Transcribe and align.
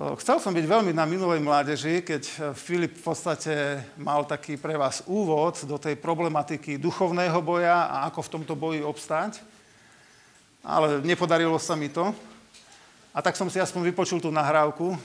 Chcel 0.00 0.40
som 0.40 0.56
byť 0.56 0.64
veľmi 0.64 0.96
na 0.96 1.04
minulej 1.04 1.44
mládeži, 1.44 2.00
keď 2.00 2.56
Filip 2.56 2.96
v 2.96 3.04
podstate 3.04 3.84
mal 4.00 4.24
taký 4.24 4.56
pre 4.56 4.72
vás 4.72 5.04
úvod 5.04 5.60
do 5.68 5.76
tej 5.76 5.92
problematiky 6.00 6.80
duchovného 6.80 7.36
boja 7.44 7.84
a 7.84 8.08
ako 8.08 8.24
v 8.24 8.32
tomto 8.32 8.56
boji 8.56 8.80
obstáť. 8.80 9.44
Ale 10.64 11.04
nepodarilo 11.04 11.60
sa 11.60 11.76
mi 11.76 11.92
to. 11.92 12.16
A 13.12 13.20
tak 13.20 13.36
som 13.36 13.52
si 13.52 13.60
aspoň 13.60 13.92
vypočul 13.92 14.24
tú 14.24 14.32
nahrávku, 14.32 14.96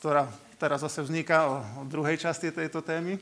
ktorá 0.00 0.24
teraz 0.56 0.80
zase 0.80 1.04
vzniká 1.04 1.52
o 1.52 1.84
druhej 1.84 2.16
časti 2.16 2.48
tejto 2.48 2.80
témy. 2.80 3.20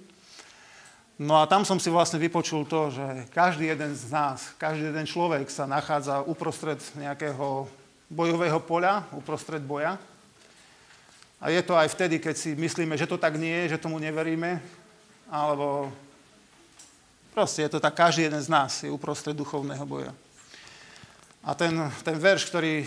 No 1.19 1.43
a 1.43 1.51
tam 1.51 1.67
som 1.67 1.83
si 1.83 1.91
vlastne 1.91 2.23
vypočul 2.23 2.71
to, 2.71 2.87
že 2.95 3.27
každý 3.35 3.67
jeden 3.67 3.99
z 3.99 4.15
nás, 4.15 4.55
každý 4.63 4.95
jeden 4.95 5.11
človek 5.11 5.51
sa 5.51 5.67
nachádza 5.67 6.23
uprostred 6.23 6.79
nejakého 6.95 7.67
bojového 8.07 8.63
poľa, 8.63 9.11
uprostred 9.11 9.67
boja. 9.67 9.99
A 11.41 11.49
je 11.49 11.63
to 11.65 11.73
aj 11.73 11.89
vtedy, 11.97 12.21
keď 12.21 12.37
si 12.37 12.53
myslíme, 12.53 13.01
že 13.01 13.09
to 13.09 13.17
tak 13.17 13.41
nie 13.41 13.65
je, 13.65 13.77
že 13.77 13.83
tomu 13.83 13.97
neveríme, 13.97 14.61
alebo 15.33 15.89
proste 17.33 17.65
je 17.65 17.73
to 17.73 17.81
tak, 17.81 17.97
každý 17.97 18.29
jeden 18.29 18.43
z 18.45 18.53
nás 18.53 18.85
je 18.85 18.93
uprostred 18.93 19.33
duchovného 19.33 19.85
boja. 19.89 20.13
A 21.41 21.57
ten, 21.57 21.73
ten 22.05 22.21
verš, 22.21 22.53
ktorý 22.53 22.85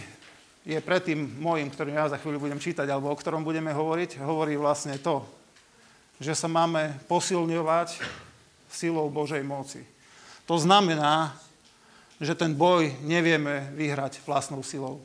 je 0.63 0.77
pred 0.85 1.01
tým 1.01 1.25
môjim, 1.41 1.65
ktorý 1.67 1.97
ja 1.97 2.13
za 2.13 2.21
chvíľu 2.21 2.45
budem 2.45 2.61
čítať, 2.61 2.85
alebo 2.85 3.09
o 3.09 3.17
ktorom 3.17 3.41
budeme 3.41 3.73
hovoriť, 3.73 4.21
hovorí 4.21 4.53
vlastne 4.53 5.01
to, 5.01 5.25
že 6.21 6.37
sa 6.37 6.45
máme 6.45 7.01
posilňovať 7.09 7.99
silou 8.69 9.09
Božej 9.09 9.41
moci. 9.41 9.81
To 10.45 10.61
znamená, 10.61 11.33
že 12.21 12.37
ten 12.37 12.53
boj 12.53 12.93
nevieme 13.01 13.73
vyhrať 13.73 14.21
vlastnou 14.29 14.61
silou. 14.61 15.01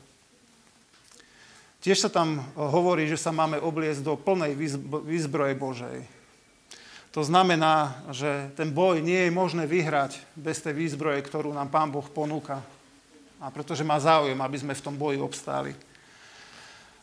Tiež 1.79 2.03
sa 2.03 2.11
tam 2.11 2.43
hovorí, 2.59 3.07
že 3.07 3.15
sa 3.15 3.31
máme 3.31 3.63
obliecť 3.63 4.03
do 4.03 4.19
plnej 4.19 4.59
výzbroje 5.07 5.55
Božej. 5.55 5.99
To 7.15 7.23
znamená, 7.23 8.05
že 8.11 8.51
ten 8.59 8.69
boj 8.69 9.01
nie 9.01 9.27
je 9.27 9.33
možné 9.33 9.65
vyhrať 9.65 10.19
bez 10.35 10.59
tej 10.61 10.75
výzbroje, 10.75 11.23
ktorú 11.23 11.55
nám 11.55 11.71
Pán 11.71 11.89
Boh 11.89 12.05
ponúka. 12.05 12.61
A 13.39 13.49
pretože 13.55 13.87
má 13.87 13.97
záujem, 14.03 14.37
aby 14.37 14.57
sme 14.59 14.75
v 14.75 14.85
tom 14.85 14.99
boji 14.99 15.23
obstáli. 15.23 15.73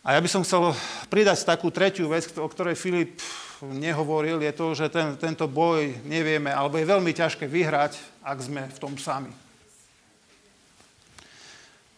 A 0.05 0.13
ja 0.13 0.19
by 0.21 0.29
som 0.29 0.45
chcel 0.45 0.75
pridať 1.09 1.47
takú 1.47 1.73
tretiu 1.73 2.11
vec, 2.11 2.29
o 2.37 2.45
ktorej 2.45 2.77
Filip 2.77 3.17
nehovoril, 3.63 4.37
je 4.43 4.53
to, 4.53 4.65
že 4.77 4.85
ten, 4.93 5.17
tento 5.17 5.49
boj 5.49 5.97
nevieme, 6.05 6.53
alebo 6.53 6.77
je 6.77 6.85
veľmi 6.85 7.09
ťažké 7.09 7.49
vyhrať, 7.49 7.97
ak 8.21 8.37
sme 8.37 8.67
v 8.69 8.77
tom 8.77 8.93
sami. 9.01 9.31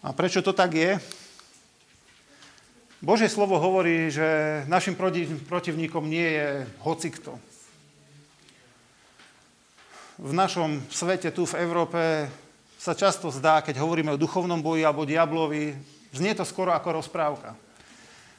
A 0.05 0.16
prečo 0.16 0.39
to 0.39 0.55
tak 0.55 0.72
je? 0.72 0.95
Božie 2.98 3.30
slovo 3.30 3.62
hovorí, 3.62 4.09
že 4.09 4.66
našim 4.66 4.98
protivníkom 5.45 6.02
nie 6.09 6.34
je 6.34 6.48
hocikto. 6.81 7.38
V 10.17 10.34
našom 10.34 10.81
svete, 10.89 11.30
tu 11.30 11.45
v 11.45 11.62
Európe, 11.62 12.26
sa 12.81 12.98
často 12.98 13.30
zdá, 13.30 13.62
keď 13.62 13.78
hovoríme 13.78 14.17
o 14.17 14.22
duchovnom 14.22 14.66
boji 14.66 14.81
alebo 14.81 15.06
diablovi, 15.06 15.78
znie 16.09 16.34
to 16.34 16.42
skoro 16.42 16.73
ako 16.73 16.98
rozprávka. 16.98 17.54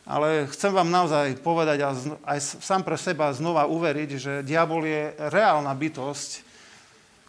Ale 0.03 0.51
chcem 0.51 0.75
vám 0.75 0.91
naozaj 0.91 1.39
povedať 1.39 1.79
a 1.87 1.95
aj 2.35 2.59
sám 2.59 2.83
pre 2.83 2.99
seba 2.99 3.31
znova 3.31 3.71
uveriť, 3.71 4.11
že 4.19 4.33
diabol 4.43 4.83
je 4.83 5.15
reálna 5.31 5.71
bytosť, 5.71 6.31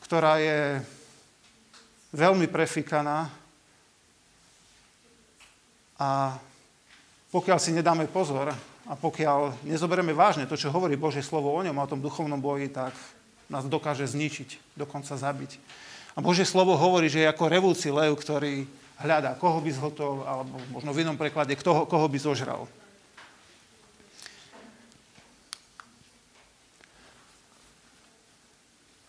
ktorá 0.02 0.42
je 0.42 0.82
veľmi 2.10 2.50
prefikaná 2.50 3.30
a 6.02 6.42
pokiaľ 7.30 7.58
si 7.62 7.72
nedáme 7.72 8.10
pozor 8.10 8.50
a 8.90 8.94
pokiaľ 8.98 9.62
nezoberieme 9.70 10.18
vážne 10.18 10.50
to, 10.50 10.58
čo 10.58 10.74
hovorí 10.74 10.98
Božie 10.98 11.22
slovo 11.22 11.54
o 11.54 11.62
ňom, 11.62 11.78
o 11.78 11.90
tom 11.90 12.02
duchovnom 12.02 12.42
boji, 12.42 12.74
tak 12.74 12.94
nás 13.50 13.66
dokáže 13.70 14.10
zničiť, 14.10 14.74
dokonca 14.74 15.14
zabiť. 15.14 15.62
A 16.18 16.26
Božie 16.26 16.46
slovo 16.46 16.74
hovorí, 16.74 17.06
že 17.06 17.22
je 17.22 17.30
ako 17.30 17.46
revúci 17.54 17.94
lev, 17.94 18.18
ktorý 18.18 18.66
hľadá, 18.98 19.38
koho 19.38 19.62
by 19.62 19.72
zhotol, 19.72 20.26
alebo 20.26 20.58
možno 20.74 20.90
v 20.90 21.06
inom 21.06 21.16
preklade, 21.22 21.54
kto, 21.54 21.86
koho 21.86 22.08
by 22.10 22.18
zožral. 22.18 22.66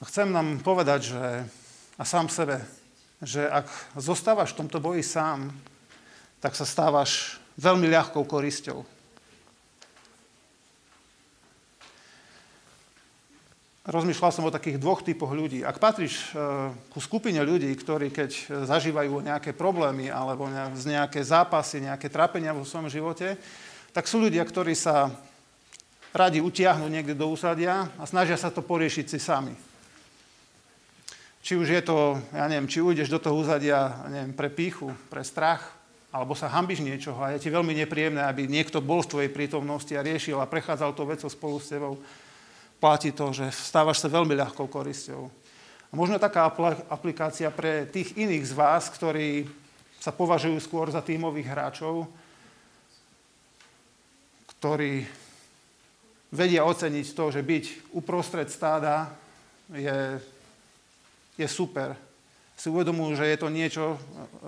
Chcem 0.00 0.28
nám 0.32 0.60
povedať, 0.60 1.12
že, 1.12 1.24
a 1.96 2.04
sám 2.04 2.28
sebe, 2.28 2.60
že 3.20 3.44
ak 3.48 3.68
zostávaš 3.96 4.52
v 4.52 4.64
tomto 4.64 4.80
boji 4.80 5.04
sám, 5.04 5.52
tak 6.40 6.56
sa 6.56 6.64
stávaš 6.64 7.39
veľmi 7.58 7.86
ľahkou 7.90 8.22
korisťou. 8.28 9.00
Rozmýšľal 13.90 14.30
som 14.30 14.46
o 14.46 14.54
takých 14.54 14.78
dvoch 14.78 15.02
typoch 15.02 15.34
ľudí. 15.34 15.66
Ak 15.66 15.82
patríš 15.82 16.30
e, 16.30 16.70
ku 16.94 17.00
skupine 17.02 17.42
ľudí, 17.42 17.72
ktorí 17.74 18.14
keď 18.14 18.62
zažívajú 18.68 19.24
nejaké 19.24 19.50
problémy 19.56 20.12
alebo 20.12 20.46
nejaké 20.78 21.18
zápasy, 21.24 21.82
nejaké 21.82 22.06
trápenia 22.06 22.54
vo 22.54 22.62
svojom 22.62 22.86
živote, 22.86 23.34
tak 23.90 24.06
sú 24.06 24.22
ľudia, 24.22 24.46
ktorí 24.46 24.78
sa 24.78 25.10
radi 26.14 26.38
utiahnu 26.38 26.86
niekde 26.86 27.18
do 27.18 27.32
úsadia 27.32 27.90
a 27.98 28.04
snažia 28.06 28.38
sa 28.38 28.52
to 28.54 28.62
poriešiť 28.62 29.06
si 29.10 29.18
sami. 29.18 29.54
Či 31.40 31.56
už 31.56 31.72
je 31.72 31.82
to, 31.82 32.20
ja 32.36 32.46
neviem, 32.52 32.68
či 32.68 32.84
ujdeš 32.84 33.08
do 33.08 33.18
toho 33.18 33.40
úzadia 33.40 34.06
neviem, 34.12 34.36
pre 34.36 34.52
píchu, 34.52 34.92
pre 35.08 35.24
strach, 35.24 35.79
alebo 36.10 36.34
sa 36.34 36.50
hambiš 36.50 36.82
niečoho 36.82 37.22
a 37.22 37.38
je 37.38 37.46
ti 37.46 37.50
veľmi 37.54 37.70
nepríjemné, 37.86 38.18
aby 38.26 38.50
niekto 38.50 38.82
bol 38.82 39.06
v 39.06 39.10
tvojej 39.14 39.30
prítomnosti 39.30 39.94
a 39.94 40.02
riešil 40.02 40.42
a 40.42 40.50
prechádzal 40.50 40.90
to 40.94 41.06
vecou 41.06 41.30
spolu 41.30 41.56
s 41.62 41.70
tebou, 41.70 41.94
platí 42.82 43.14
to, 43.14 43.30
že 43.30 43.46
stávaš 43.54 44.02
sa 44.02 44.10
veľmi 44.10 44.34
ľahkou 44.34 44.66
korisťou. 44.66 45.30
A 45.90 45.92
možno 45.94 46.18
taká 46.18 46.50
aplikácia 46.90 47.50
pre 47.54 47.86
tých 47.86 48.18
iných 48.18 48.44
z 48.50 48.52
vás, 48.58 48.90
ktorí 48.90 49.46
sa 50.02 50.10
považujú 50.10 50.58
skôr 50.58 50.90
za 50.90 51.02
tímových 51.02 51.50
hráčov, 51.50 52.10
ktorí 54.58 55.06
vedia 56.30 56.66
oceniť 56.66 57.06
to, 57.14 57.24
že 57.30 57.42
byť 57.42 57.64
uprostred 57.94 58.50
stáda 58.50 59.10
je, 59.70 60.18
je 61.38 61.46
super, 61.46 61.94
si 62.60 62.68
uvedomujú, 62.68 63.16
že 63.16 63.24
je 63.24 63.38
to 63.40 63.48
niečo, 63.48 63.84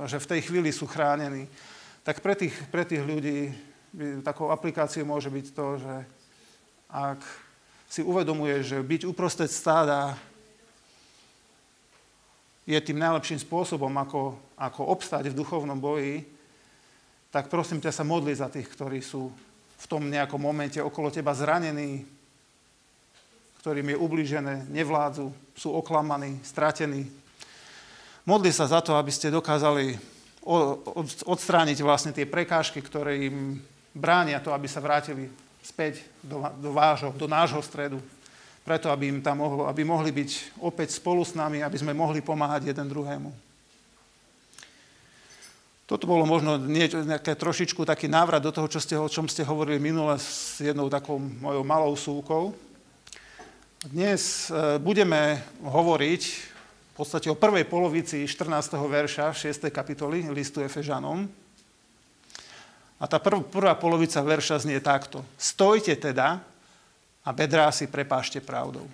že 0.05 0.21
v 0.21 0.29
tej 0.37 0.41
chvíli 0.45 0.69
sú 0.69 0.85
chránení. 0.85 1.49
Tak 2.05 2.21
pre 2.21 2.37
tých, 2.37 2.53
pre 2.69 2.85
tých 2.85 3.01
ľudí 3.01 3.57
takou 4.21 4.53
aplikáciou 4.53 5.09
môže 5.09 5.33
byť 5.33 5.47
to, 5.57 5.67
že 5.81 5.95
ak 6.93 7.25
si 7.89 8.05
uvedomuje, 8.05 8.61
že 8.61 8.85
byť 8.85 9.09
uprostred 9.09 9.49
stáda 9.49 10.13
je 12.69 12.77
tým 12.85 13.01
najlepším 13.01 13.41
spôsobom, 13.41 13.91
ako, 13.97 14.37
ako 14.61 14.93
obstať 14.93 15.33
v 15.33 15.39
duchovnom 15.41 15.81
boji, 15.81 16.29
tak 17.33 17.49
prosím 17.49 17.81
ťa 17.81 17.97
sa 17.97 18.05
modli 18.05 18.37
za 18.37 18.53
tých, 18.53 18.69
ktorí 18.69 19.01
sú 19.01 19.33
v 19.81 19.87
tom 19.89 20.05
nejakom 20.13 20.39
momente 20.39 20.77
okolo 20.85 21.09
teba 21.09 21.33
zranení, 21.33 22.05
ktorým 23.65 23.89
je 23.89 23.97
ubližené, 23.97 24.69
nevládzu, 24.69 25.33
sú 25.57 25.73
oklamaní, 25.73 26.45
stratení, 26.45 27.22
Modli 28.23 28.55
sa 28.55 28.71
za 28.71 28.79
to, 28.79 28.95
aby 28.95 29.11
ste 29.11 29.35
dokázali 29.35 29.99
odstrániť 31.27 31.79
vlastne 31.83 32.15
tie 32.15 32.27
prekážky, 32.27 32.79
ktoré 32.79 33.27
im 33.27 33.59
bránia 33.95 34.39
to, 34.39 34.55
aby 34.55 34.71
sa 34.71 34.83
vrátili 34.83 35.27
späť 35.63 36.07
do, 36.23 36.43
do, 36.59 36.71
vášho, 36.75 37.11
do 37.15 37.27
nášho 37.27 37.63
stredu. 37.63 37.99
Preto, 38.63 38.95
aby 38.95 39.11
im 39.11 39.19
tam 39.23 39.43
mohlo, 39.43 39.67
aby 39.67 39.83
mohli 39.83 40.15
byť 40.15 40.63
opäť 40.63 40.95
spolu 40.95 41.27
s 41.27 41.35
nami, 41.35 41.67
aby 41.67 41.75
sme 41.79 41.95
mohli 41.95 42.23
pomáhať 42.23 42.71
jeden 42.71 42.87
druhému. 42.87 43.31
Toto 45.91 46.07
bolo 46.07 46.23
možno 46.23 46.63
niečo, 46.63 47.03
nejaké 47.03 47.35
trošičku 47.35 47.83
taký 47.83 48.07
návrat 48.07 48.39
do 48.39 48.55
toho, 48.55 48.71
čo 48.71 48.79
ste, 48.79 48.95
o 48.95 49.11
čom 49.11 49.27
ste 49.27 49.43
hovorili 49.43 49.83
minule 49.83 50.15
s 50.15 50.63
jednou 50.63 50.87
takou 50.87 51.19
mojou 51.19 51.67
malou 51.67 51.93
súkou. 51.99 52.55
Dnes 53.83 54.47
e, 54.47 54.79
budeme 54.79 55.43
hovoriť 55.59 56.52
v 56.93 56.95
podstate 57.01 57.33
o 57.33 57.41
prvej 57.41 57.65
polovici 57.65 58.29
14. 58.29 58.77
verša 58.77 59.33
6. 59.33 59.73
kapitoly 59.73 60.29
listu 60.29 60.61
Efežanom. 60.61 61.25
A 63.01 63.05
tá 63.09 63.17
prv, 63.17 63.49
prvá 63.49 63.73
polovica 63.81 64.21
verša 64.21 64.69
znie 64.69 64.77
takto. 64.77 65.25
Stojte 65.41 65.97
teda 65.97 66.45
a 67.25 67.29
bedrá 67.33 67.73
si 67.73 67.89
prepášte 67.89 68.45
pravdou. 68.45 68.85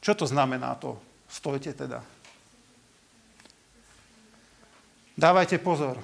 Čo 0.00 0.16
to 0.16 0.24
znamená 0.24 0.80
to? 0.80 0.96
Stojte 1.28 1.76
teda. 1.76 2.00
Dávajte 5.12 5.60
pozor. 5.60 6.00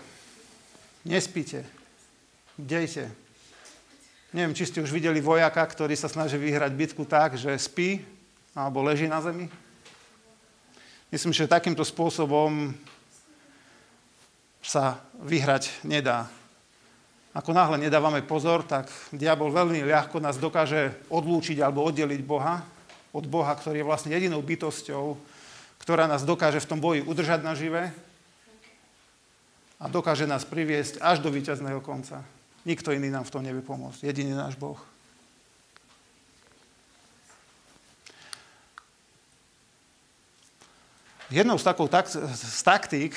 Nespíte. 1.08 1.64
Dejte. 2.60 3.08
Neviem, 4.36 4.52
či 4.52 4.68
ste 4.68 4.84
už 4.84 4.92
videli 4.92 5.24
vojaka, 5.24 5.64
ktorý 5.64 5.96
sa 5.96 6.12
snaží 6.12 6.36
vyhrať 6.36 6.76
bitku 6.76 7.08
tak, 7.08 7.40
že 7.40 7.56
spí 7.56 8.17
alebo 8.58 8.82
leží 8.82 9.06
na 9.06 9.22
zemi? 9.22 9.46
Myslím, 11.14 11.30
že 11.30 11.46
takýmto 11.46 11.86
spôsobom 11.86 12.74
sa 14.58 14.98
vyhrať 15.22 15.86
nedá. 15.86 16.26
Ako 17.32 17.54
náhle 17.54 17.78
nedávame 17.78 18.20
pozor, 18.26 18.66
tak 18.66 18.90
diabol 19.14 19.54
veľmi 19.54 19.86
ľahko 19.86 20.18
nás 20.18 20.42
dokáže 20.42 20.90
odlúčiť 21.06 21.62
alebo 21.62 21.86
oddeliť 21.86 22.20
Boha 22.26 22.66
od 23.14 23.24
Boha, 23.30 23.54
ktorý 23.54 23.80
je 23.80 23.88
vlastne 23.88 24.10
jedinou 24.12 24.42
bytosťou, 24.42 25.14
ktorá 25.78 26.10
nás 26.10 26.26
dokáže 26.26 26.58
v 26.58 26.68
tom 26.68 26.82
boji 26.82 27.06
udržať 27.06 27.40
nažive 27.46 27.94
a 29.78 29.84
dokáže 29.86 30.26
nás 30.26 30.42
priviesť 30.42 30.98
až 30.98 31.22
do 31.22 31.30
víťazného 31.30 31.78
konca. 31.78 32.26
Nikto 32.66 32.90
iný 32.90 33.08
nám 33.08 33.24
v 33.24 33.32
tom 33.32 33.46
nevie 33.46 33.62
pomôcť, 33.62 34.02
jediný 34.04 34.34
náš 34.34 34.58
Boh. 34.58 34.76
Jednou 41.28 41.60
z, 41.60 41.64
takou, 41.68 41.84
tak, 41.92 42.08
z 42.08 42.62
taktík, 42.64 43.12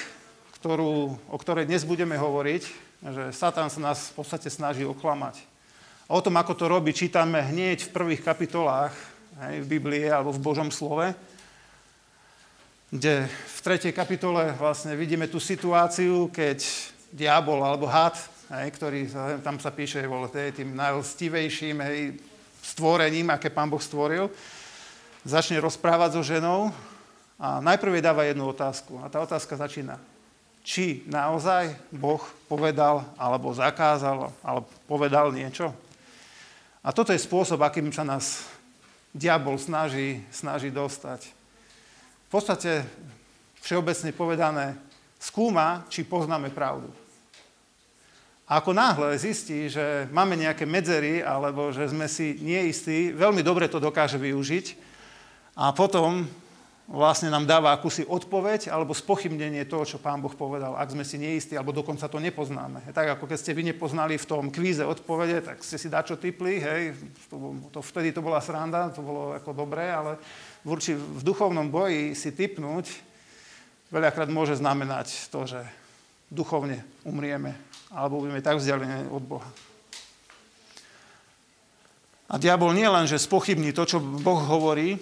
ktorú, 0.59 1.15
o 1.31 1.37
ktorej 1.39 1.63
dnes 1.63 1.87
budeme 1.87 2.19
hovoriť, 2.19 2.63
že 3.07 3.23
Satan 3.31 3.71
sa 3.71 3.79
nás 3.79 4.11
v 4.11 4.19
podstate 4.19 4.51
snaží 4.51 4.83
oklamať. 4.83 5.39
A 6.11 6.19
o 6.19 6.23
tom, 6.23 6.35
ako 6.35 6.51
to 6.51 6.67
robí, 6.67 6.91
čítame 6.91 7.39
hneď 7.39 7.87
v 7.87 7.93
prvých 7.95 8.19
kapitolách 8.19 8.91
hej, 9.47 9.63
v 9.63 9.79
Biblii 9.79 10.11
alebo 10.11 10.35
v 10.35 10.43
Božom 10.43 10.67
slove, 10.75 11.15
kde 12.91 13.31
v 13.31 13.59
tretej 13.63 13.95
kapitole 13.95 14.59
vlastne 14.59 14.91
vidíme 14.99 15.31
tú 15.31 15.39
situáciu, 15.39 16.27
keď 16.35 16.67
diabol 17.15 17.63
alebo 17.63 17.87
had, 17.87 18.19
hej, 18.59 18.75
ktorý 18.75 18.99
tam 19.39 19.55
sa 19.55 19.71
píše, 19.71 20.03
bol 20.03 20.27
tým 20.27 20.75
najlstivejším 20.75 21.79
hej, 21.79 22.19
stvorením, 22.59 23.31
aké 23.31 23.47
pán 23.47 23.71
Boh 23.71 23.79
stvoril, 23.79 24.27
začne 25.23 25.63
rozprávať 25.63 26.19
so 26.19 26.27
ženou 26.27 26.90
a 27.41 27.57
najprv 27.57 27.97
jej 27.97 28.05
dáva 28.05 28.21
jednu 28.29 28.45
otázku. 28.53 29.01
A 29.01 29.09
tá 29.09 29.17
otázka 29.17 29.57
začína. 29.57 29.97
Či 30.61 31.01
naozaj 31.09 31.73
Boh 31.89 32.21
povedal, 32.45 33.01
alebo 33.17 33.49
zakázal, 33.49 34.29
alebo 34.45 34.69
povedal 34.85 35.33
niečo? 35.33 35.73
A 36.85 36.93
toto 36.93 37.09
je 37.09 37.17
spôsob, 37.17 37.65
akým 37.65 37.89
sa 37.89 38.05
nás 38.05 38.45
diabol 39.09 39.57
snaží, 39.57 40.21
snaží 40.29 40.69
dostať. 40.69 41.33
V 42.25 42.29
podstate, 42.29 42.85
všeobecne 43.65 44.13
povedané, 44.13 44.77
skúma, 45.17 45.81
či 45.89 46.05
poznáme 46.05 46.53
pravdu. 46.53 46.93
A 48.45 48.61
ako 48.61 48.69
náhle 48.77 49.17
zistí, 49.17 49.65
že 49.65 50.05
máme 50.13 50.37
nejaké 50.37 50.69
medzery, 50.69 51.25
alebo 51.25 51.73
že 51.73 51.89
sme 51.89 52.05
si 52.05 52.37
neistí, 52.37 53.09
veľmi 53.09 53.41
dobre 53.41 53.65
to 53.65 53.81
dokáže 53.81 54.21
využiť 54.21 54.65
a 55.57 55.73
potom 55.73 56.27
vlastne 56.91 57.31
nám 57.31 57.47
dáva 57.47 57.71
akúsi 57.71 58.03
odpoveď 58.03 58.67
alebo 58.67 58.91
spochybnenie 58.91 59.63
toho, 59.63 59.87
čo 59.87 59.97
pán 59.97 60.19
Boh 60.19 60.35
povedal, 60.35 60.75
ak 60.75 60.91
sme 60.91 61.07
si 61.07 61.15
neistí, 61.15 61.55
alebo 61.55 61.71
dokonca 61.71 62.11
to 62.11 62.19
nepoznáme. 62.19 62.83
Tak 62.91 63.15
ako 63.17 63.31
keď 63.31 63.37
ste 63.39 63.55
vy 63.55 63.71
nepoznali 63.71 64.19
v 64.19 64.27
tom 64.27 64.51
kvíze 64.51 64.83
odpovede, 64.83 65.39
tak 65.39 65.63
ste 65.63 65.79
si 65.79 65.87
dačo 65.87 66.19
typli, 66.19 66.59
hej, 66.59 66.91
to, 67.31 67.55
to, 67.71 67.79
vtedy 67.79 68.11
to 68.11 68.19
bola 68.19 68.43
sranda, 68.43 68.91
to 68.91 68.99
bolo 68.99 69.31
ako 69.31 69.55
dobré, 69.55 69.87
ale 69.87 70.19
v, 70.67 70.75
urči, 70.75 70.91
v 70.99 71.21
duchovnom 71.23 71.71
boji 71.71 72.11
si 72.11 72.35
typnúť 72.35 72.91
veľakrát 73.87 74.27
môže 74.27 74.59
znamenať 74.59 75.31
to, 75.31 75.47
že 75.47 75.63
duchovne 76.27 76.83
umrieme 77.07 77.55
alebo 77.91 78.23
budeme 78.23 78.43
tak 78.43 78.59
vzdialení 78.59 79.11
od 79.11 79.23
Boha. 79.23 79.49
A 82.31 82.39
diabol 82.39 82.71
nie 82.71 82.87
len, 82.87 83.03
že 83.11 83.19
spochybní 83.19 83.75
to, 83.75 83.83
čo 83.83 83.99
Boh 83.99 84.39
hovorí, 84.39 84.95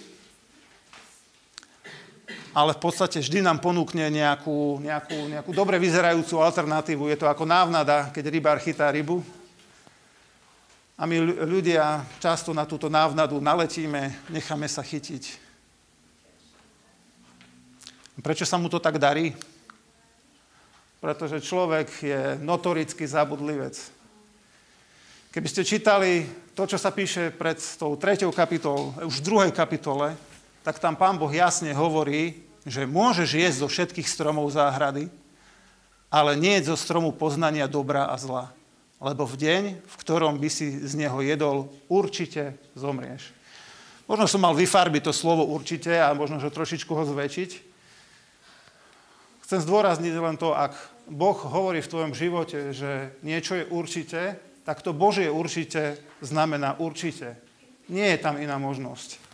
ale 2.50 2.74
v 2.74 2.82
podstate 2.82 3.22
vždy 3.22 3.46
nám 3.46 3.62
ponúkne 3.62 4.10
nejakú, 4.10 4.82
nejakú, 4.82 5.18
nejakú 5.30 5.50
dobre 5.54 5.78
vyzerajúcu 5.78 6.42
alternatívu. 6.42 7.06
Je 7.06 7.18
to 7.18 7.30
ako 7.30 7.46
návnada, 7.46 8.10
keď 8.10 8.26
rybár 8.26 8.58
chytá 8.58 8.90
rybu. 8.90 9.22
A 11.00 11.08
my 11.08 11.16
ľudia 11.48 12.04
často 12.20 12.52
na 12.52 12.68
túto 12.68 12.90
návnadu 12.92 13.40
naletíme, 13.40 14.28
necháme 14.28 14.68
sa 14.68 14.84
chytiť. 14.84 15.48
Prečo 18.20 18.44
sa 18.44 18.60
mu 18.60 18.68
to 18.68 18.76
tak 18.76 19.00
darí? 19.00 19.32
Pretože 21.00 21.40
človek 21.40 21.88
je 22.04 22.20
notoricky 22.44 23.08
zabudlivec. 23.08 23.80
Keby 25.32 25.48
ste 25.48 25.64
čítali 25.64 26.28
to, 26.52 26.68
čo 26.68 26.76
sa 26.76 26.92
píše 26.92 27.32
pred 27.32 27.56
tou 27.80 27.96
treťou 27.96 28.28
kapitolou, 28.34 28.92
už 29.08 29.22
v 29.22 29.26
druhej 29.30 29.52
kapitole, 29.56 30.12
tak 30.60 30.76
tam 30.78 30.96
pán 30.96 31.16
Boh 31.16 31.32
jasne 31.32 31.72
hovorí, 31.72 32.44
že 32.68 32.84
môžeš 32.84 33.28
jesť 33.32 33.58
zo 33.64 33.68
všetkých 33.68 34.08
stromov 34.08 34.52
záhrady, 34.52 35.08
ale 36.12 36.36
nie 36.36 36.60
zo 36.60 36.76
stromu 36.76 37.14
poznania 37.14 37.70
dobra 37.70 38.10
a 38.10 38.18
zla. 38.20 38.52
Lebo 39.00 39.24
v 39.24 39.36
deň, 39.40 39.62
v 39.80 39.94
ktorom 40.04 40.36
by 40.36 40.48
si 40.52 40.68
z 40.84 40.92
neho 40.92 41.24
jedol, 41.24 41.72
určite 41.88 42.60
zomrieš. 42.76 43.32
Možno 44.04 44.28
som 44.28 44.42
mal 44.42 44.52
vyfarbiť 44.52 45.08
to 45.08 45.12
slovo 45.14 45.46
určite 45.48 45.94
a 45.96 46.12
možno, 46.12 46.42
že 46.42 46.52
trošičku 46.52 46.90
ho 46.92 47.04
zväčšiť. 47.08 47.50
Chcem 49.46 49.60
zdôrazniť 49.62 50.14
len 50.18 50.36
to, 50.36 50.52
ak 50.52 50.74
Boh 51.08 51.38
hovorí 51.38 51.80
v 51.80 51.90
tvojom 51.90 52.12
živote, 52.12 52.74
že 52.76 53.16
niečo 53.24 53.56
je 53.56 53.64
určite, 53.70 54.36
tak 54.66 54.84
to 54.84 54.92
Božie 54.92 55.32
určite 55.32 55.96
znamená 56.20 56.76
určite. 56.76 57.40
Nie 57.88 58.14
je 58.14 58.22
tam 58.22 58.36
iná 58.36 58.60
možnosť. 58.60 59.29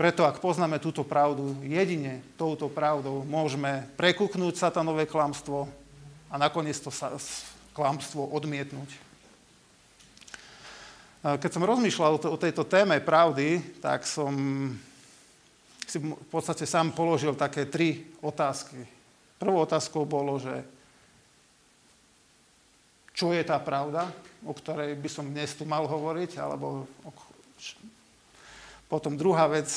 Preto 0.00 0.24
ak 0.24 0.40
poznáme 0.40 0.80
túto 0.80 1.04
pravdu, 1.04 1.60
jedine 1.60 2.24
touto 2.40 2.72
pravdou 2.72 3.20
môžeme 3.28 3.84
prekúknúť 4.00 4.56
satanové 4.56 5.04
klamstvo 5.04 5.68
a 6.32 6.40
nakoniec 6.40 6.80
to 6.80 6.88
klamstvo 7.76 8.24
odmietnúť. 8.32 8.96
Keď 11.20 11.50
som 11.52 11.68
rozmýšľal 11.68 12.16
o 12.32 12.38
tejto 12.40 12.64
téme 12.64 12.96
pravdy, 13.04 13.60
tak 13.84 14.08
som 14.08 14.32
si 15.84 16.00
v 16.00 16.28
podstate 16.32 16.64
sám 16.64 16.96
položil 16.96 17.36
také 17.36 17.68
tri 17.68 18.08
otázky. 18.24 18.80
Prvou 19.36 19.60
otázkou 19.68 20.08
bolo, 20.08 20.40
že 20.40 20.64
čo 23.12 23.36
je 23.36 23.44
tá 23.44 23.60
pravda, 23.60 24.08
o 24.48 24.56
ktorej 24.56 24.96
by 24.96 25.08
som 25.12 25.28
dnes 25.28 25.52
tu 25.52 25.68
mal 25.68 25.84
hovoriť, 25.84 26.40
alebo 26.40 26.88
potom 28.90 29.14
druhá 29.14 29.46
vec 29.46 29.70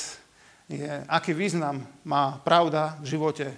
je, 0.66 0.90
aký 1.06 1.38
význam 1.38 1.86
má 2.02 2.42
pravda 2.42 2.98
v 2.98 3.14
živote 3.14 3.54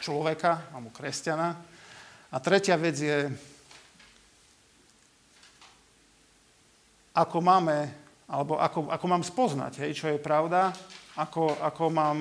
človeka 0.00 0.72
alebo 0.72 0.88
kresťana. 0.88 1.52
A 2.32 2.36
tretia 2.40 2.80
vec 2.80 2.96
je, 2.96 3.28
ako 7.12 7.38
máme, 7.44 7.92
alebo 8.24 8.56
ako, 8.56 8.88
ako 8.88 9.06
mám 9.06 9.20
spoznať, 9.20 9.84
hej, 9.84 9.92
čo 9.92 10.08
je 10.08 10.16
pravda, 10.16 10.72
ako, 11.20 11.60
ako 11.60 11.84
mám 11.92 12.18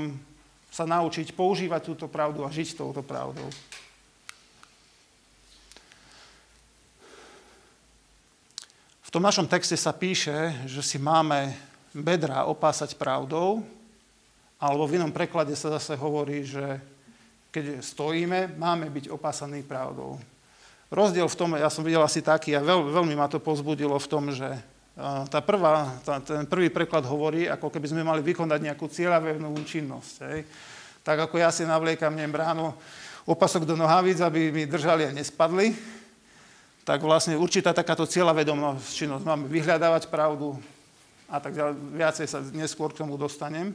sa 0.67 0.83
naučiť 0.83 1.31
používať 1.31 1.81
túto 1.87 2.11
pravdu 2.11 2.43
a 2.43 2.51
žiť 2.51 2.75
touto 2.75 2.99
pravdou. 2.99 3.47
V 8.99 9.09
tom 9.15 9.23
našom 9.23 9.47
texte 9.47 9.79
sa 9.79 9.95
píše, 9.95 10.51
že 10.67 10.83
si 10.83 10.99
máme 10.99 11.55
bedra 11.95 12.43
opásať 12.43 12.99
pravdou, 12.99 13.63
alebo 14.59 14.83
v 14.83 14.99
inom 14.99 15.11
preklade 15.15 15.55
sa 15.55 15.71
zase 15.79 15.95
hovorí, 15.95 16.43
že 16.43 16.83
keď 17.55 17.79
stojíme, 17.79 18.59
máme 18.59 18.91
byť 18.91 19.07
opásaní 19.07 19.63
pravdou. 19.63 20.19
Rozdiel 20.91 21.27
v 21.31 21.39
tom, 21.39 21.55
ja 21.55 21.71
som 21.71 21.87
videl 21.87 22.03
asi 22.03 22.19
taký 22.19 22.51
a 22.51 22.59
veľ, 22.59 22.91
veľmi 22.91 23.15
ma 23.15 23.31
to 23.31 23.39
pozbudilo 23.39 23.95
v 23.95 24.11
tom, 24.11 24.27
že 24.35 24.47
tá 25.27 25.39
prvá, 25.43 25.91
tá, 26.07 26.23
ten 26.23 26.47
prvý 26.47 26.71
preklad 26.71 27.03
hovorí, 27.03 27.51
ako 27.51 27.67
keby 27.67 27.87
sme 27.91 28.03
mali 28.03 28.23
vykonať 28.23 28.59
nejakú 28.63 28.87
cieľavevnú 28.87 29.51
činnosť. 29.67 30.13
Hej. 30.27 30.39
Tak 31.03 31.27
ako 31.27 31.35
ja 31.35 31.51
si 31.51 31.67
navliekam 31.67 32.15
nem 32.15 32.31
ráno 32.31 32.75
opasok 33.27 33.67
do 33.67 33.75
nohavíc, 33.75 34.23
aby 34.23 34.51
mi 34.51 34.63
držali 34.63 35.07
a 35.07 35.15
nespadli, 35.15 35.75
tak 36.87 37.01
vlastne 37.03 37.35
určitá 37.35 37.75
takáto 37.75 38.07
cieľavedomá 38.07 38.79
činnosť. 38.79 39.23
Máme 39.25 39.51
vyhľadávať 39.51 40.07
pravdu, 40.07 40.55
a 41.29 41.37
tak 41.41 41.57
ďalej. 41.57 41.73
Viacej 41.97 42.27
sa 42.29 42.39
neskôr 42.53 42.93
k 42.93 43.01
tomu 43.01 43.17
dostanem. 43.17 43.73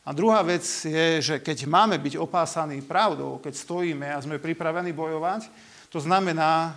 A 0.00 0.16
druhá 0.16 0.40
vec 0.40 0.64
je, 0.64 1.20
že 1.20 1.36
keď 1.44 1.68
máme 1.68 2.00
byť 2.00 2.16
opásaní 2.16 2.80
pravdou, 2.80 3.36
keď 3.38 3.52
stojíme 3.52 4.08
a 4.08 4.22
sme 4.22 4.40
pripravení 4.40 4.96
bojovať, 4.96 5.46
to 5.92 6.00
znamená, 6.00 6.72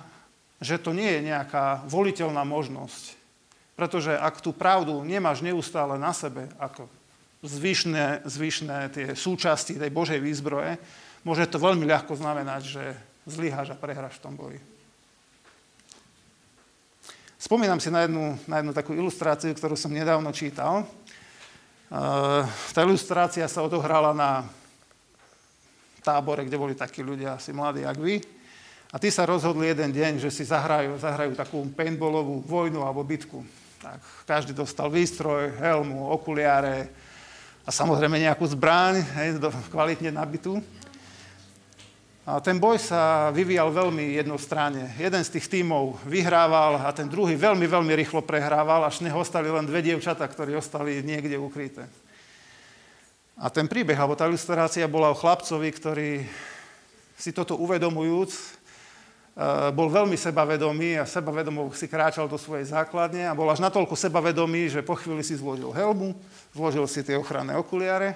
že 0.60 0.80
to 0.80 0.92
nie 0.92 1.08
je 1.08 1.32
nejaká 1.32 1.84
voliteľná 1.88 2.44
možnosť. 2.44 3.16
Pretože 3.74 4.14
ak 4.14 4.44
tú 4.44 4.54
pravdu 4.54 5.02
nemáš 5.02 5.42
neustále 5.42 5.98
na 5.98 6.14
sebe, 6.14 6.52
ako 6.62 6.86
zvyšné, 7.44 8.24
zvyšné 8.28 8.78
tie 8.94 9.08
súčasti 9.18 9.76
tej 9.76 9.92
Božej 9.92 10.20
výzbroje, 10.20 10.80
môže 11.26 11.48
to 11.50 11.60
veľmi 11.60 11.84
ľahko 11.84 12.16
znamenať, 12.16 12.62
že 12.64 12.84
zlyháš 13.28 13.74
a 13.74 13.80
prehráš 13.80 14.20
v 14.20 14.24
tom 14.24 14.36
boji. 14.36 14.60
Spomínam 17.44 17.76
si 17.76 17.92
na 17.92 18.08
jednu, 18.08 18.40
na 18.48 18.64
jednu 18.64 18.72
takú 18.72 18.96
ilustráciu, 18.96 19.52
ktorú 19.52 19.76
som 19.76 19.92
nedávno 19.92 20.32
čítal. 20.32 20.88
Tá 22.72 22.80
ilustrácia 22.88 23.44
sa 23.52 23.60
odohrala 23.60 24.16
na 24.16 24.48
tábore, 26.00 26.48
kde 26.48 26.56
boli 26.56 26.72
takí 26.72 27.04
ľudia 27.04 27.36
asi 27.36 27.52
mladí, 27.52 27.84
jak 27.84 28.00
vy. 28.00 28.24
A 28.88 28.96
tí 28.96 29.12
sa 29.12 29.28
rozhodli 29.28 29.68
jeden 29.68 29.92
deň, 29.92 30.24
že 30.24 30.32
si 30.32 30.48
zahrajú, 30.48 30.96
zahrajú 31.04 31.36
takú 31.36 31.68
paintballovú 31.76 32.48
vojnu 32.48 32.80
alebo 32.80 33.04
bitku. 33.04 33.44
Tak 33.84 34.00
každý 34.24 34.56
dostal 34.56 34.88
výstroj, 34.88 35.60
helmu, 35.60 36.16
okuliare 36.16 36.88
a 37.68 37.76
samozrejme 37.76 38.24
nejakú 38.24 38.48
zbraň, 38.48 39.04
hej, 39.20 39.44
kvalitne 39.68 40.16
nabitú. 40.16 40.64
A 42.24 42.40
ten 42.40 42.56
boj 42.56 42.80
sa 42.80 43.36
vyvíjal 43.36 43.68
veľmi 43.68 44.16
jednostranne. 44.16 44.96
Jeden 44.96 45.20
z 45.28 45.34
tých 45.36 45.60
tímov 45.60 46.08
vyhrával 46.08 46.80
a 46.80 46.88
ten 46.96 47.12
druhý 47.12 47.36
veľmi, 47.36 47.68
veľmi 47.68 47.92
rýchlo 48.00 48.24
prehrával, 48.24 48.88
až 48.88 49.04
neho 49.04 49.20
ostali 49.20 49.52
len 49.52 49.68
dve 49.68 49.84
dievčatá, 49.84 50.24
ktorí 50.24 50.56
ostali 50.56 51.04
niekde 51.04 51.36
ukryté. 51.36 51.84
A 53.36 53.52
ten 53.52 53.68
príbeh, 53.68 54.00
alebo 54.00 54.16
tá 54.16 54.24
ilustrácia 54.24 54.88
bola 54.88 55.12
o 55.12 55.20
chlapcovi, 55.20 55.68
ktorý 55.76 56.24
si 57.20 57.36
toto 57.36 57.60
uvedomujúc, 57.60 58.32
e, 58.32 58.42
bol 59.76 59.92
veľmi 59.92 60.16
sebavedomý 60.16 61.04
a 61.04 61.10
sebavedomo 61.10 61.76
si 61.76 61.92
kráčal 61.92 62.32
do 62.32 62.40
svojej 62.40 62.72
základne 62.72 63.28
a 63.28 63.36
bol 63.36 63.52
až 63.52 63.60
natoľko 63.60 64.00
sebavedomý, 64.00 64.72
že 64.72 64.80
po 64.80 64.96
chvíli 64.96 65.28
si 65.28 65.36
zložil 65.36 65.76
helmu, 65.76 66.16
zložil 66.56 66.88
si 66.88 67.04
tie 67.04 67.20
ochranné 67.20 67.60
okuliare 67.60 68.16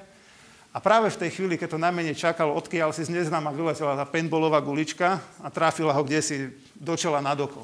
a 0.76 0.78
práve 0.84 1.08
v 1.10 1.20
tej 1.26 1.30
chvíli, 1.34 1.56
keď 1.56 1.74
to 1.74 1.80
na 1.80 1.90
mene 1.90 2.12
čakal, 2.12 2.52
odkiaľ 2.52 2.92
si 2.92 3.08
z 3.08 3.14
neznáma 3.14 3.56
vyletela 3.56 3.96
tá 3.96 4.06
paintballová 4.06 4.60
gulička 4.60 5.24
a 5.40 5.48
tráfila 5.48 5.96
ho 5.96 6.04
kde 6.04 6.20
si 6.20 6.36
do 6.76 6.94
čela 7.00 7.24
nad 7.24 7.40
oko. 7.40 7.64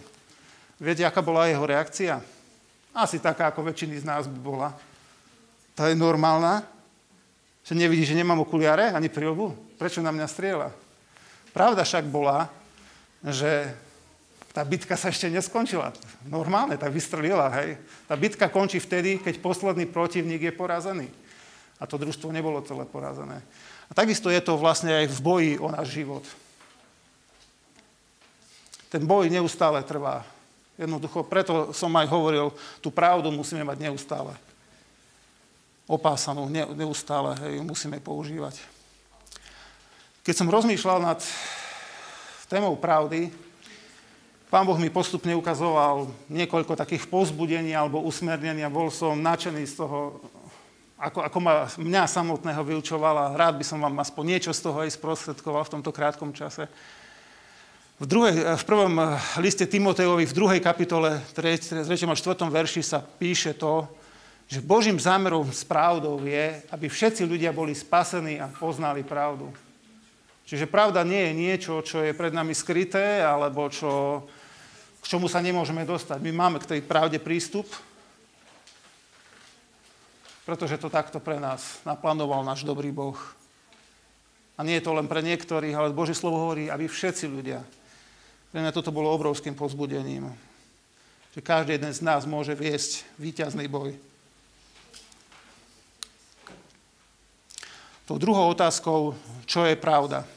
Viete, 0.80 1.04
aká 1.04 1.20
bola 1.20 1.46
jeho 1.46 1.64
reakcia? 1.64 2.24
Asi 2.94 3.20
taká, 3.20 3.52
ako 3.52 3.70
väčšiny 3.70 4.02
z 4.02 4.06
nás 4.08 4.26
by 4.26 4.40
bola. 4.40 4.70
To 5.78 5.86
je 5.90 5.96
normálna. 5.98 6.66
Že 7.64 7.80
nevidí, 7.80 8.04
že 8.04 8.18
nemám 8.18 8.44
okuliare 8.44 8.92
ani 8.92 9.08
prilbu? 9.08 9.78
Prečo 9.80 10.04
na 10.04 10.12
mňa 10.12 10.28
strieľa? 10.28 10.70
Pravda 11.56 11.88
však 11.88 12.06
bola, 12.10 12.52
že 13.24 13.72
tá 14.52 14.62
bitka 14.66 14.98
sa 15.00 15.10
ešte 15.10 15.32
neskončila. 15.32 15.96
Normálne, 16.28 16.76
tak 16.78 16.92
vystrelila, 16.94 17.50
hej. 17.62 17.80
Tá 18.06 18.14
bitka 18.20 18.52
končí 18.52 18.78
vtedy, 18.78 19.18
keď 19.22 19.40
posledný 19.40 19.88
protivník 19.90 20.50
je 20.50 20.54
porazený 20.54 21.08
a 21.80 21.84
to 21.90 21.98
družstvo 21.98 22.30
nebolo 22.30 22.62
celé 22.66 22.86
porazené. 22.86 23.42
A 23.90 23.92
takisto 23.92 24.30
je 24.30 24.42
to 24.42 24.58
vlastne 24.58 24.94
aj 24.94 25.06
v 25.10 25.20
boji 25.20 25.52
o 25.60 25.68
náš 25.70 25.94
život. 25.94 26.24
Ten 28.94 29.04
boj 29.06 29.30
neustále 29.30 29.82
trvá. 29.82 30.22
Jednoducho, 30.78 31.26
preto 31.26 31.74
som 31.74 31.94
aj 31.94 32.10
hovoril, 32.10 32.54
tú 32.82 32.90
pravdu 32.90 33.30
musíme 33.30 33.62
mať 33.66 33.90
neustále. 33.90 34.34
Opásanú, 35.86 36.50
neustále, 36.50 37.38
hej, 37.46 37.62
musíme 37.62 38.02
používať. 38.02 38.58
Keď 40.24 40.34
som 40.34 40.48
rozmýšľal 40.50 41.04
nad 41.04 41.20
témou 42.48 42.78
pravdy, 42.80 43.34
Pán 44.54 44.70
Boh 44.70 44.78
mi 44.78 44.94
postupne 44.94 45.34
ukazoval 45.34 46.14
niekoľko 46.30 46.78
takých 46.78 47.10
pozbudení 47.10 47.74
alebo 47.74 48.06
usmernenia. 48.06 48.70
Bol 48.70 48.94
som 48.94 49.18
nadšený 49.18 49.66
z 49.66 49.82
toho, 49.82 50.22
ako, 51.04 51.20
ako 51.28 51.40
ma, 51.44 51.68
mňa 51.76 52.04
samotného 52.08 52.64
vyučovala. 52.64 53.36
Rád 53.36 53.60
by 53.60 53.66
som 53.68 53.84
vám 53.84 54.00
aspoň 54.00 54.24
niečo 54.24 54.56
z 54.56 54.64
toho 54.64 54.88
aj 54.88 54.96
sprostredkoval 54.96 55.68
v 55.68 55.74
tomto 55.76 55.92
krátkom 55.92 56.32
čase. 56.32 56.72
V, 58.00 58.06
druhej, 58.08 58.56
v 58.56 58.64
prvom 58.64 59.20
liste 59.44 59.68
Timotejovi, 59.68 60.24
v 60.24 60.34
druhej 60.34 60.62
kapitole, 60.64 61.20
3. 61.36 61.84
3. 61.84 62.08
a 62.08 62.16
4. 62.16 62.48
verši 62.48 62.82
sa 62.82 63.04
píše 63.04 63.52
to, 63.52 63.84
že 64.48 64.64
Božím 64.64 65.00
zámerom 65.00 65.52
s 65.52 65.68
pravdou 65.68 66.20
je, 66.24 66.64
aby 66.72 66.88
všetci 66.88 67.28
ľudia 67.28 67.52
boli 67.52 67.76
spasení 67.76 68.40
a 68.40 68.48
poznali 68.48 69.04
pravdu. 69.04 69.52
Čiže 70.44 70.68
pravda 70.68 71.04
nie 71.08 71.32
je 71.32 71.34
niečo, 71.36 71.74
čo 71.84 72.04
je 72.04 72.12
pred 72.16 72.32
nami 72.36 72.52
skryté, 72.52 73.24
alebo 73.24 73.72
čo, 73.72 74.24
k 75.00 75.06
čomu 75.08 75.32
sa 75.32 75.40
nemôžeme 75.40 75.88
dostať. 75.88 76.20
My 76.20 76.32
máme 76.32 76.58
k 76.60 76.76
tej 76.76 76.82
pravde 76.84 77.20
prístup, 77.24 77.68
pretože 80.44 80.80
to 80.80 80.92
takto 80.92 81.24
pre 81.24 81.40
nás 81.40 81.80
naplánoval 81.88 82.44
náš 82.44 82.68
dobrý 82.68 82.92
Boh. 82.92 83.16
A 84.54 84.62
nie 84.62 84.78
je 84.78 84.86
to 84.86 84.94
len 84.94 85.10
pre 85.10 85.24
niektorých, 85.24 85.74
ale 85.74 85.96
Božie 85.96 86.14
slovo 86.14 86.38
hovorí, 86.38 86.70
aby 86.70 86.86
všetci 86.86 87.26
ľudia. 87.26 87.64
Pre 88.54 88.62
mňa 88.62 88.76
toto 88.76 88.94
bolo 88.94 89.10
obrovským 89.10 89.58
pozbudením. 89.58 90.30
Že 91.34 91.42
každý 91.42 91.72
jeden 91.82 91.90
z 91.90 92.06
nás 92.06 92.30
môže 92.30 92.54
viesť 92.54 93.02
víťazný 93.18 93.66
boj. 93.66 93.98
Tou 98.06 98.20
druhou 98.20 98.52
otázkou, 98.52 99.18
čo 99.48 99.66
je 99.66 99.80
pravda. 99.80 100.28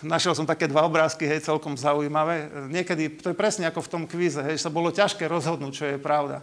Našiel 0.00 0.32
som 0.32 0.48
také 0.48 0.70
dva 0.70 0.86
obrázky, 0.86 1.26
hej, 1.26 1.44
celkom 1.44 1.74
zaujímavé. 1.74 2.48
Niekedy, 2.70 3.20
to 3.20 3.32
je 3.32 3.36
presne 3.36 3.66
ako 3.68 3.80
v 3.82 3.92
tom 3.92 4.02
kvíze, 4.06 4.40
hej, 4.40 4.56
sa 4.60 4.72
bolo 4.72 4.94
ťažké 4.94 5.26
rozhodnúť, 5.26 5.72
čo 5.74 5.84
je 5.90 5.98
pravda. 5.98 6.40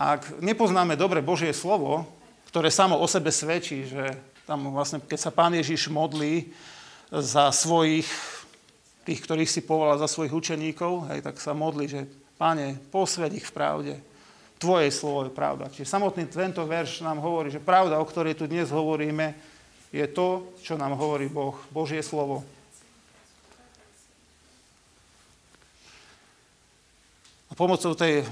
Ak 0.00 0.40
nepoznáme 0.40 0.96
dobre 0.96 1.20
Božie 1.20 1.52
slovo, 1.52 2.08
ktoré 2.48 2.72
samo 2.72 2.96
o 2.96 3.04
sebe 3.04 3.28
svedčí, 3.28 3.84
že 3.84 4.16
tam 4.48 4.72
vlastne, 4.72 4.96
keď 4.96 5.18
sa 5.20 5.28
Pán 5.28 5.52
Ježiš 5.52 5.92
modlí 5.92 6.48
za 7.12 7.52
svojich, 7.52 8.08
tých, 9.04 9.20
ktorých 9.20 9.52
si 9.52 9.60
povolal 9.60 10.00
za 10.00 10.08
svojich 10.08 10.32
učeníkov, 10.32 11.12
hej, 11.12 11.20
tak 11.20 11.36
sa 11.36 11.52
modlí, 11.52 11.84
že 11.84 12.08
Pane, 12.40 12.80
posved 12.88 13.28
ich 13.36 13.44
v 13.44 13.52
pravde. 13.52 13.94
Tvoje 14.56 14.88
slovo 14.88 15.28
je 15.28 15.36
pravda. 15.36 15.68
Čiže 15.68 15.92
samotný 15.92 16.32
tento 16.32 16.64
verš 16.64 17.04
nám 17.04 17.20
hovorí, 17.20 17.52
že 17.52 17.60
pravda, 17.60 18.00
o 18.00 18.08
ktorej 18.08 18.40
tu 18.40 18.48
dnes 18.48 18.72
hovoríme, 18.72 19.36
je 19.92 20.06
to, 20.08 20.48
čo 20.64 20.80
nám 20.80 20.96
hovorí 20.96 21.28
Boh, 21.28 21.60
Božie 21.68 22.00
slovo. 22.00 22.40
A 27.46 27.52
pomocou 27.52 27.92
tej 27.92 28.24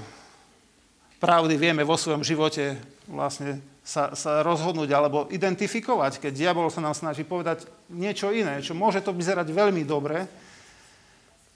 pravdy 1.19 1.59
vieme 1.59 1.83
vo 1.83 1.99
svojom 1.99 2.23
živote 2.23 2.79
vlastne 3.05 3.59
sa, 3.83 4.15
sa 4.15 4.45
rozhodnúť 4.45 4.89
alebo 4.93 5.27
identifikovať, 5.33 6.23
keď 6.23 6.31
diabol 6.33 6.71
sa 6.71 6.79
nám 6.79 6.95
snaží 6.95 7.27
povedať 7.27 7.67
niečo 7.91 8.31
iné, 8.31 8.63
čo 8.63 8.77
môže 8.77 9.03
to 9.03 9.11
vyzerať 9.11 9.49
veľmi 9.51 9.83
dobre, 9.83 10.29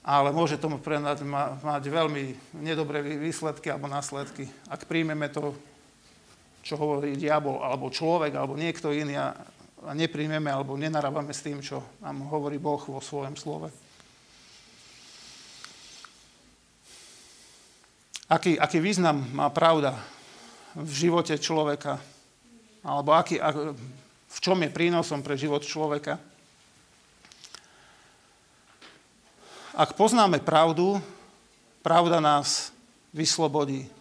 ale 0.04 0.28
môže 0.36 0.60
tomu 0.60 0.76
pre 0.76 1.00
nás 1.00 1.16
ma, 1.24 1.56
mať 1.64 1.88
veľmi 1.88 2.22
nedobré 2.60 3.00
výsledky 3.00 3.72
alebo 3.72 3.88
následky. 3.88 4.44
Ak 4.68 4.84
príjmeme 4.84 5.32
to, 5.32 5.56
čo 6.60 6.76
hovorí 6.76 7.16
diabol, 7.16 7.64
alebo 7.64 7.88
človek, 7.88 8.36
alebo 8.36 8.58
niekto 8.58 8.92
iný 8.92 9.16
a 9.16 9.32
nepríjmeme 9.92 10.48
alebo 10.48 10.80
nenarábame 10.80 11.32
s 11.32 11.44
tým, 11.44 11.60
čo 11.60 11.80
nám 12.00 12.24
hovorí 12.28 12.56
Boh 12.56 12.80
vo 12.80 13.00
svojom 13.00 13.36
slove. 13.36 13.68
Aký, 18.24 18.56
aký 18.56 18.80
význam 18.80 19.20
má 19.36 19.52
pravda 19.52 20.00
v 20.72 20.88
živote 20.88 21.36
človeka? 21.36 22.00
Alebo 22.80 23.12
aký, 23.12 23.36
ak, 23.36 23.76
v 24.28 24.38
čom 24.40 24.56
je 24.64 24.72
prínosom 24.72 25.20
pre 25.20 25.36
život 25.36 25.60
človeka? 25.60 26.16
Ak 29.76 29.92
poznáme 29.92 30.40
pravdu, 30.40 30.96
pravda 31.84 32.16
nás 32.22 32.72
vyslobodí. 33.12 33.92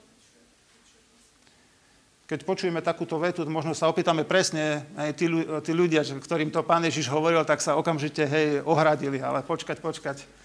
Keď 2.24 2.48
počujeme 2.48 2.80
takúto 2.80 3.20
vetu, 3.20 3.44
možno 3.44 3.76
sa 3.76 3.92
opýtame 3.92 4.24
presne, 4.24 4.88
aj 4.96 5.20
tí, 5.20 5.28
tí 5.68 5.72
ľudia, 5.76 6.00
ktorým 6.00 6.48
to 6.48 6.64
pán 6.64 6.88
Ježiš 6.88 7.12
hovoril, 7.12 7.44
tak 7.44 7.60
sa 7.60 7.76
okamžite 7.76 8.24
hej, 8.24 8.64
ohradili, 8.64 9.20
ale 9.20 9.44
počkať, 9.44 9.84
počkať 9.84 10.43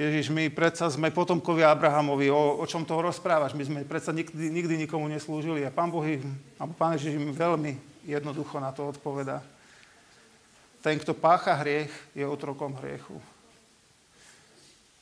Ježiš, 0.00 0.32
my 0.32 0.48
predsa 0.48 0.88
sme 0.88 1.12
potomkovia 1.12 1.68
Abrahamovi, 1.68 2.32
o, 2.32 2.56
o 2.56 2.64
čom 2.64 2.88
toho 2.88 3.04
rozprávaš? 3.04 3.52
My 3.52 3.68
sme 3.68 3.84
predsa 3.84 4.16
nikdy, 4.16 4.48
nikdy 4.48 4.88
nikomu 4.88 5.04
neslúžili 5.12 5.60
a 5.60 5.68
Pán 5.68 5.92
Boh, 5.92 6.00
alebo 6.56 6.72
Pán 6.72 6.96
Ježiš 6.96 7.20
im 7.20 7.36
veľmi 7.36 7.76
jednoducho 8.08 8.56
na 8.56 8.72
to 8.72 8.88
odpoveda. 8.88 9.44
Ten, 10.80 10.96
kto 10.96 11.12
pácha 11.12 11.52
hriech, 11.60 11.92
je 12.16 12.24
otrokom 12.24 12.72
hriechu. 12.80 13.20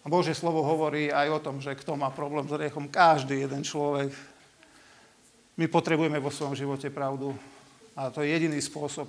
A 0.03 0.11
Bože 0.11 0.35
slovo 0.35 0.67
hovorí 0.67 1.15
aj 1.15 1.29
o 1.31 1.43
tom, 1.43 1.63
že 1.63 1.79
kto 1.79 1.95
má 1.95 2.11
problém 2.11 2.51
s 2.51 2.55
hriechom, 2.59 2.91
každý 2.91 3.47
jeden 3.47 3.63
človek. 3.63 4.11
My 5.55 5.71
potrebujeme 5.71 6.19
vo 6.19 6.35
svojom 6.35 6.59
živote 6.59 6.91
pravdu. 6.91 7.39
A 7.95 8.11
to 8.11 8.27
je 8.27 8.35
jediný 8.35 8.59
spôsob, 8.59 9.07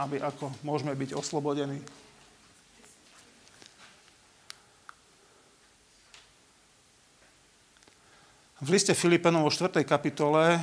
aby 0.00 0.16
ako 0.16 0.48
môžeme 0.64 0.96
byť 0.96 1.12
oslobodení. 1.12 1.84
V 8.56 8.72
liste 8.72 8.96
Filipenom 8.96 9.44
vo 9.44 9.52
4. 9.52 9.84
kapitole 9.84 10.56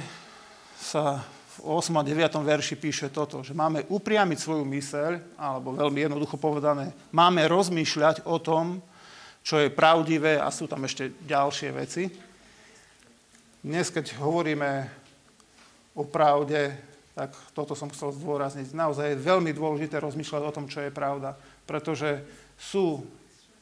sa 0.82 1.22
v 1.62 1.78
8. 1.78 1.94
a 1.94 2.02
9. 2.02 2.26
verši 2.42 2.74
píše 2.74 3.14
toto, 3.14 3.46
že 3.46 3.54
máme 3.54 3.86
upriamiť 3.86 4.38
svoju 4.42 4.66
myseľ, 4.66 5.38
alebo 5.38 5.78
veľmi 5.78 6.02
jednoducho 6.02 6.42
povedané, 6.42 6.90
máme 7.14 7.46
rozmýšľať 7.46 8.26
o 8.26 8.42
tom, 8.42 8.82
čo 9.46 9.62
je 9.62 9.70
pravdivé 9.70 10.42
a 10.42 10.50
sú 10.50 10.66
tam 10.66 10.82
ešte 10.90 11.14
ďalšie 11.22 11.70
veci. 11.70 12.10
Dnes, 13.62 13.94
keď 13.94 14.18
hovoríme 14.18 14.90
o 15.94 16.02
pravde, 16.02 16.74
Tak 17.14 17.54
toto 17.54 17.78
som 17.78 17.94
chcel 17.94 18.10
zdôrazniť. 18.10 18.74
Naozaj 18.74 19.14
je 19.14 19.22
veľmi 19.22 19.54
dôležité 19.54 20.02
rozmýšľať 20.02 20.42
o 20.50 20.56
tom, 20.56 20.66
čo 20.66 20.82
je 20.82 20.90
pravda. 20.90 21.38
Pretože 21.70 22.26
sú 22.58 23.06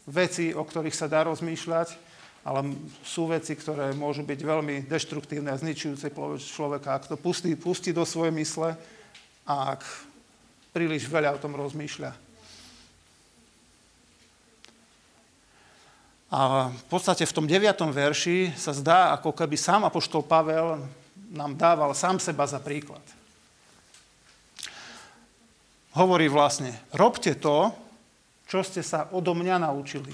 veci, 0.07 0.55
o 0.55 0.63
ktorých 0.63 0.95
sa 0.95 1.11
dá 1.11 1.27
rozmýšľať, 1.27 2.10
ale 2.41 2.73
sú 3.05 3.29
veci, 3.29 3.53
ktoré 3.53 3.93
môžu 3.93 4.25
byť 4.25 4.39
veľmi 4.41 4.75
deštruktívne 4.89 5.53
a 5.53 5.61
zničujúce 5.61 6.09
človeka, 6.41 6.97
ak 6.97 7.09
to 7.11 7.15
pustí, 7.15 7.53
pustí 7.53 7.93
do 7.93 8.01
svojej 8.01 8.33
mysle 8.33 8.73
a 9.45 9.53
ak 9.77 9.81
príliš 10.73 11.05
veľa 11.05 11.37
o 11.37 11.41
tom 11.41 11.53
rozmýšľa. 11.53 12.11
A 16.31 16.71
v 16.71 16.85
podstate 16.87 17.27
v 17.27 17.35
tom 17.35 17.43
9. 17.43 17.59
verši 17.91 18.55
sa 18.55 18.71
zdá, 18.71 19.11
ako 19.19 19.35
keby 19.35 19.59
sám 19.59 19.83
Apoštol 19.85 20.23
Pavel 20.23 20.79
nám 21.35 21.59
dával 21.59 21.91
sám 21.91 22.23
seba 22.23 22.47
za 22.47 22.63
príklad 22.63 23.03
hovorí 25.95 26.31
vlastne, 26.31 26.71
robte 26.95 27.35
to, 27.35 27.71
čo 28.47 28.63
ste 28.63 28.83
sa 28.83 29.11
odo 29.11 29.35
mňa 29.35 29.63
naučili. 29.63 30.11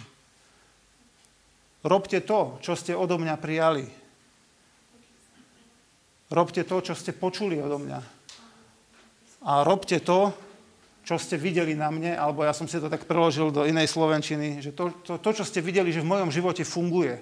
Robte 1.88 2.20
to, 2.20 2.60
čo 2.60 2.76
ste 2.76 2.92
odo 2.92 3.16
mňa 3.16 3.36
prijali. 3.40 3.88
Robte 6.28 6.68
to, 6.68 6.84
čo 6.84 6.92
ste 6.92 7.16
počuli 7.16 7.56
odo 7.64 7.80
mňa. 7.80 8.00
A 9.48 9.64
robte 9.64 10.04
to, 10.04 10.36
čo 11.08 11.16
ste 11.16 11.40
videli 11.40 11.72
na 11.72 11.88
mne, 11.88 12.20
alebo 12.20 12.44
ja 12.44 12.52
som 12.52 12.68
si 12.68 12.76
to 12.84 12.92
tak 12.92 13.08
preložil 13.08 13.48
do 13.48 13.64
inej 13.64 13.88
slovenčiny, 13.88 14.60
že 14.60 14.76
to, 14.76 14.92
to, 15.08 15.16
to 15.24 15.30
čo 15.32 15.48
ste 15.48 15.64
videli, 15.64 15.96
že 15.96 16.04
v 16.04 16.12
mojom 16.12 16.28
živote 16.28 16.68
funguje. 16.68 17.16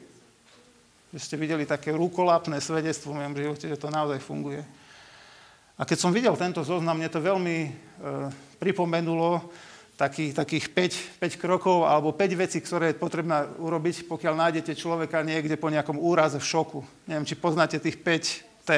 Že 1.14 1.20
ste 1.22 1.36
videli 1.38 1.70
také 1.70 1.94
rukolapné 1.94 2.58
svedectvo 2.58 3.14
v 3.14 3.22
mojom 3.22 3.38
živote, 3.38 3.66
že 3.70 3.78
to 3.78 3.94
naozaj 3.94 4.18
funguje. 4.18 4.66
A 5.78 5.86
keď 5.86 5.98
som 6.02 6.10
videl 6.10 6.34
tento 6.34 6.66
zoznam, 6.66 6.98
mne 6.98 7.14
to 7.14 7.22
veľmi 7.22 7.58
e, 7.62 7.72
pripomenulo 8.58 9.54
taký, 9.96 10.36
takých 10.36 10.72
5, 11.20 11.24
5 11.24 11.42
krokov 11.42 11.88
alebo 11.88 12.12
5 12.12 12.36
vecí, 12.36 12.60
ktoré 12.60 12.92
je 12.92 13.00
potrebné 13.00 13.48
urobiť, 13.60 14.08
pokiaľ 14.12 14.34
nájdete 14.36 14.76
človeka 14.76 15.24
niekde 15.24 15.56
po 15.56 15.72
nejakom 15.72 15.96
úraze 16.00 16.36
v 16.40 16.46
šoku. 16.46 16.84
Neviem, 17.08 17.28
či 17.28 17.36
poznáte 17.40 17.80
tých 17.80 18.00
5 18.00 18.68
T. 18.68 18.72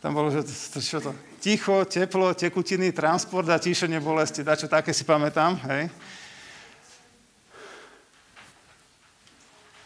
Tam 0.00 0.12
bolo, 0.14 0.30
že 0.30 0.44
to, 0.46 0.78
čo 0.80 1.00
to? 1.02 1.12
Ticho, 1.42 1.84
teplo, 1.84 2.32
tekutiny, 2.32 2.92
transport 2.92 3.48
a 3.50 3.60
tíšenie 3.60 4.00
bolesti. 4.00 4.42
Dačo 4.42 4.70
také 4.70 4.94
si 4.94 5.02
pamätám. 5.02 5.58
Hej. 5.66 5.90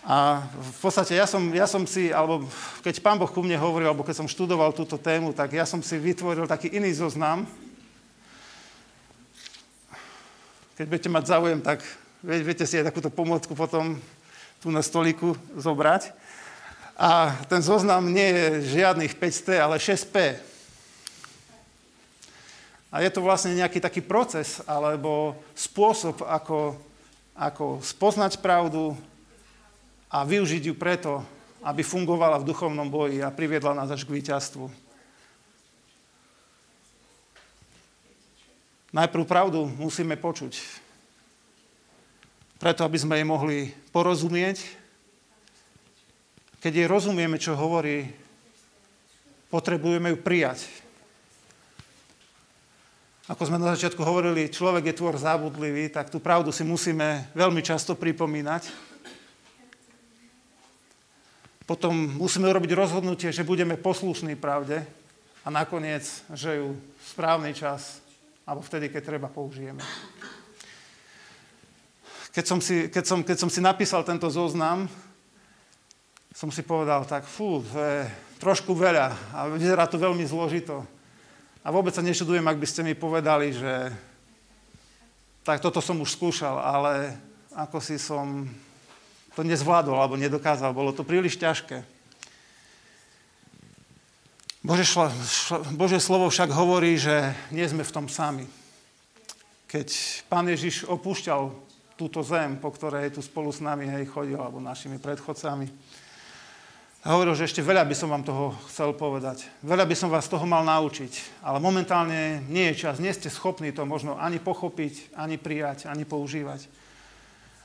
A 0.05 0.43
v 0.49 0.79
podstate 0.83 1.15
ja 1.15 1.29
som, 1.29 1.53
ja 1.55 1.71
som 1.71 1.87
si, 1.87 2.11
alebo 2.11 2.49
keď 2.83 2.99
pán 2.99 3.21
Boh 3.21 3.31
ku 3.31 3.45
mne 3.45 3.55
hovoril, 3.61 3.93
alebo 3.93 4.03
keď 4.03 4.25
som 4.25 4.29
študoval 4.29 4.75
túto 4.75 4.99
tému, 4.99 5.31
tak 5.31 5.55
ja 5.55 5.63
som 5.63 5.79
si 5.85 5.95
vytvoril 6.01 6.51
taký 6.51 6.73
iný 6.73 6.91
zoznam. 6.97 7.47
Keď 10.81 10.89
budete 10.89 11.13
mať 11.13 11.25
záujem, 11.29 11.61
tak 11.61 11.85
viete 12.25 12.65
si 12.65 12.81
aj 12.81 12.89
takúto 12.89 13.13
pomôcku 13.13 13.53
potom 13.53 14.01
tu 14.65 14.73
na 14.73 14.81
stoliku 14.81 15.37
zobrať. 15.53 16.09
A 16.97 17.37
ten 17.53 17.61
zoznam 17.61 18.09
nie 18.09 18.25
je 18.25 18.81
žiadnych 18.81 19.13
5T, 19.13 19.61
ale 19.61 19.77
6P. 19.77 20.41
A 22.89 23.05
je 23.05 23.13
to 23.13 23.21
vlastne 23.21 23.53
nejaký 23.61 23.77
taký 23.77 24.01
proces, 24.01 24.65
alebo 24.65 25.37
spôsob, 25.53 26.25
ako, 26.25 26.81
ako 27.37 27.85
spoznať 27.85 28.41
pravdu, 28.41 28.97
a 30.09 30.25
využiť 30.25 30.73
ju 30.73 30.75
preto, 30.81 31.21
aby 31.61 31.85
fungovala 31.85 32.41
v 32.41 32.49
duchovnom 32.57 32.89
boji 32.89 33.21
a 33.21 33.29
priviedla 33.29 33.77
nás 33.77 33.93
až 33.93 34.09
k 34.09 34.17
víťazstvu. 34.17 34.90
Najprv 38.91 39.25
pravdu 39.27 39.71
musíme 39.79 40.19
počuť. 40.19 40.59
Preto, 42.61 42.85
aby 42.85 42.99
sme 42.99 43.17
jej 43.17 43.27
mohli 43.27 43.59
porozumieť. 43.95 44.63
Keď 46.61 46.73
jej 46.75 46.89
rozumieme, 46.91 47.41
čo 47.41 47.57
hovorí, 47.57 48.11
potrebujeme 49.49 50.13
ju 50.13 50.19
prijať. 50.21 50.69
Ako 53.31 53.47
sme 53.47 53.63
na 53.63 53.73
začiatku 53.73 54.03
hovorili, 54.03 54.51
človek 54.51 54.91
je 54.91 54.99
tvor 54.99 55.15
zábudlivý, 55.15 55.89
tak 55.89 56.11
tú 56.11 56.19
pravdu 56.19 56.51
si 56.51 56.67
musíme 56.67 57.31
veľmi 57.33 57.63
často 57.63 57.95
pripomínať 57.95 58.91
potom 61.71 62.19
musíme 62.19 62.51
urobiť 62.51 62.75
rozhodnutie, 62.75 63.31
že 63.31 63.47
budeme 63.47 63.79
poslušní 63.79 64.35
pravde 64.35 64.83
a 65.47 65.55
nakoniec, 65.55 66.03
že 66.35 66.59
ju 66.59 66.75
správny 66.99 67.55
čas 67.55 68.03
alebo 68.51 68.67
vtedy, 68.67 68.91
keď 68.91 69.15
treba, 69.15 69.31
použijeme. 69.31 69.79
Keď 72.35 72.45
som 72.51 72.59
si, 72.59 72.91
keď 72.91 73.05
som, 73.07 73.23
keď 73.23 73.37
som 73.39 73.47
si 73.47 73.63
napísal 73.63 74.03
tento 74.03 74.27
zoznam, 74.27 74.91
som 76.35 76.51
si 76.51 76.67
povedal 76.67 77.07
tak, 77.07 77.31
fú, 77.31 77.63
to 77.63 77.79
je 77.79 78.11
trošku 78.43 78.75
veľa 78.75 79.15
a 79.31 79.47
vyzerá 79.55 79.87
to 79.87 80.03
veľmi 80.03 80.27
zložito. 80.27 80.83
A 81.63 81.71
vôbec 81.71 81.95
sa 81.95 82.03
nešudujem, 82.03 82.43
ak 82.43 82.59
by 82.59 82.67
ste 82.67 82.83
mi 82.83 82.99
povedali, 82.99 83.55
že 83.55 83.95
tak 85.47 85.63
toto 85.63 85.79
som 85.79 86.03
už 86.03 86.11
skúšal, 86.11 86.59
ale 86.59 87.15
ako 87.55 87.79
si 87.79 88.03
som 88.03 88.51
to 89.31 89.47
nezvládol 89.47 89.95
alebo 89.95 90.19
nedokázal. 90.19 90.75
Bolo 90.75 90.91
to 90.91 91.07
príliš 91.07 91.39
ťažké. 91.39 91.87
Bože, 94.71 94.87
šla, 94.87 95.11
šla, 95.11 95.59
Bože 95.75 95.99
slovo 95.99 96.31
však 96.31 96.55
hovorí, 96.55 96.95
že 96.95 97.35
nie 97.51 97.67
sme 97.67 97.83
v 97.83 97.91
tom 97.91 98.07
sami. 98.07 98.47
Keď 99.67 99.89
Pán 100.31 100.47
Ježiš 100.47 100.87
opúšťal 100.87 101.51
túto 101.99 102.23
zem, 102.23 102.55
po 102.55 102.71
ktorej 102.71 103.11
tu 103.11 103.19
spolu 103.19 103.51
s 103.51 103.59
nami 103.59 103.91
hej, 103.91 104.07
chodil, 104.07 104.39
alebo 104.39 104.63
našimi 104.63 105.03
predchodcami, 105.03 105.67
hovoril, 107.03 107.35
že 107.35 107.51
ešte 107.51 107.67
veľa 107.67 107.83
by 107.83 107.95
som 107.99 108.15
vám 108.15 108.23
toho 108.23 108.55
chcel 108.71 108.95
povedať. 108.95 109.43
Veľa 109.67 109.91
by 109.91 109.97
som 109.99 110.07
vás 110.07 110.31
toho 110.31 110.47
mal 110.47 110.63
naučiť. 110.63 111.43
Ale 111.43 111.59
momentálne 111.59 112.39
nie 112.47 112.71
je 112.71 112.87
čas. 112.87 113.03
Nie 113.03 113.11
ste 113.11 113.27
schopní 113.27 113.75
to 113.75 113.83
možno 113.83 114.23
ani 114.23 114.39
pochopiť, 114.39 115.19
ani 115.19 115.35
prijať, 115.35 115.91
ani 115.91 116.07
používať. 116.07 116.71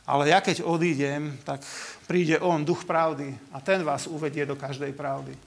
Ale 0.10 0.34
ja 0.34 0.42
keď 0.42 0.66
odídem, 0.66 1.38
tak 1.46 1.62
príde 2.10 2.42
On, 2.42 2.66
duch 2.66 2.82
pravdy, 2.82 3.30
a 3.54 3.62
ten 3.62 3.86
vás 3.86 4.10
uvedie 4.10 4.42
do 4.50 4.58
každej 4.58 4.90
pravdy. 4.98 5.38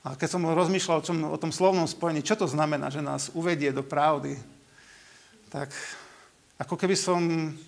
A 0.00 0.16
keď 0.16 0.28
som 0.32 0.48
rozmýšľal 0.48 0.98
o 1.00 1.04
tom, 1.04 1.18
o 1.28 1.38
tom 1.40 1.52
slovnom 1.52 1.84
spojení, 1.84 2.24
čo 2.24 2.32
to 2.32 2.48
znamená, 2.48 2.88
že 2.88 3.04
nás 3.04 3.28
uvedie 3.36 3.68
do 3.68 3.84
pravdy, 3.84 4.40
tak 5.52 5.68
ako 6.56 6.76
keby 6.76 6.96
som 6.96 7.20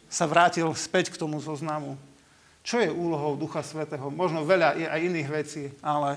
sa 0.09 0.25
vrátil 0.25 0.69
späť 0.73 1.13
k 1.13 1.21
tomu 1.21 1.37
zoznamu. 1.45 2.01
Čo 2.65 2.81
je 2.81 2.89
úlohou 2.89 3.37
Ducha 3.37 3.61
Svetého? 3.61 4.09
Možno 4.09 4.47
veľa 4.49 4.79
je 4.79 4.87
aj 4.89 5.01
iných 5.03 5.29
vecí, 5.29 5.65
ale 5.85 6.17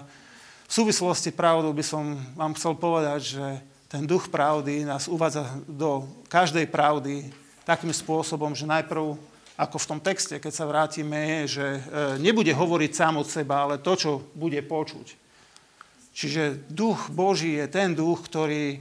v 0.69 0.71
súvislosti 0.71 1.36
pravdou 1.36 1.73
by 1.75 1.84
som 1.84 2.15
vám 2.38 2.56
chcel 2.56 2.78
povedať, 2.78 3.19
že 3.36 3.45
ten 3.91 4.08
duch 4.08 4.30
pravdy 4.30 4.88
nás 4.88 5.10
uvádza 5.10 5.47
do 5.67 6.06
každej 6.32 6.69
pravdy, 6.69 7.28
takým 7.65 7.91
spôsobom, 7.91 8.54
že 8.54 8.69
najprv, 8.69 9.17
ako 9.58 9.78
v 9.82 9.89
tom 9.89 9.99
texte, 9.99 10.38
keď 10.38 10.54
sa 10.54 10.69
vrátime, 10.69 11.17
je, 11.43 11.60
že 11.60 11.65
e, 11.65 11.82
nebude 12.21 12.54
hovoriť 12.54 12.91
sám 12.93 13.19
od 13.19 13.28
seba, 13.28 13.65
ale 13.65 13.82
to, 13.82 13.93
čo 13.97 14.12
bude 14.38 14.62
počuť. 14.62 15.24
Čiže 16.15 16.63
duch 16.71 17.12
Boží 17.12 17.60
je 17.60 17.67
ten 17.67 17.91
duch, 17.91 18.23
ktorý 18.23 18.80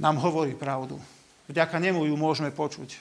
nám 0.00 0.16
hovorí 0.16 0.56
pravdu. 0.56 0.96
Vďaka 1.46 1.76
nemu 1.76 2.08
ju 2.08 2.16
môžeme 2.16 2.48
počuť. 2.48 2.96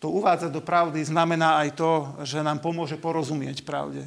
To 0.00 0.08
uvádzať 0.14 0.48
do 0.54 0.62
pravdy 0.62 1.02
znamená 1.04 1.60
aj 1.60 1.76
to, 1.76 1.92
že 2.24 2.40
nám 2.40 2.62
pomôže 2.62 2.96
porozumieť 2.96 3.66
pravde. 3.66 4.06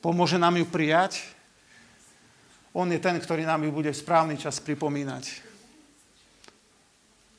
Pomôže 0.00 0.40
nám 0.40 0.56
ju 0.56 0.64
prijať 0.64 1.20
on 2.70 2.86
je 2.86 3.02
ten, 3.02 3.18
ktorý 3.18 3.42
nám 3.42 3.66
ju 3.66 3.70
bude 3.74 3.90
v 3.90 3.98
správny 3.98 4.38
čas 4.38 4.62
pripomínať. 4.62 5.42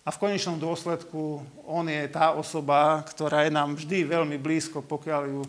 A 0.04 0.10
v 0.12 0.20
konečnom 0.20 0.60
dôsledku 0.60 1.46
on 1.64 1.86
je 1.88 2.04
tá 2.12 2.36
osoba, 2.36 3.06
ktorá 3.08 3.48
je 3.48 3.54
nám 3.54 3.78
vždy 3.78 4.12
veľmi 4.12 4.36
blízko, 4.36 4.84
pokiaľ 4.84 5.22
ju 5.30 5.42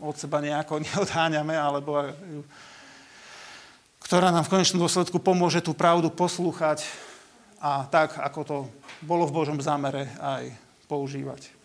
od 0.00 0.14
seba 0.16 0.44
nejako 0.44 0.80
neodháňame, 0.86 1.56
alebo 1.56 2.12
ktorá 4.04 4.30
nám 4.30 4.46
v 4.46 4.52
konečnom 4.54 4.84
dôsledku 4.84 5.18
pomôže 5.18 5.64
tú 5.64 5.74
pravdu 5.74 6.12
poslúchať 6.12 6.86
a 7.58 7.88
tak, 7.88 8.20
ako 8.20 8.40
to 8.44 8.56
bolo 9.02 9.26
v 9.26 9.34
Božom 9.34 9.58
zámere, 9.58 10.06
aj 10.20 10.52
používať. 10.86 11.55